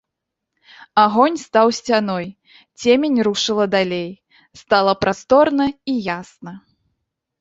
Агонь 1.01 1.37
стаў 1.41 1.67
сцяной, 1.79 2.25
цемень 2.83 3.19
рушыла 3.27 3.65
далей, 3.77 4.09
стала 4.65 4.93
прасторна 5.07 5.65
і 5.95 5.97
ясна. 6.17 6.53